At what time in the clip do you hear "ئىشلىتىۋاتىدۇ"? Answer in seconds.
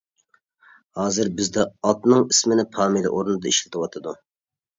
3.53-4.17